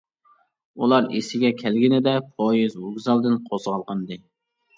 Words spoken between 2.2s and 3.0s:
پويىز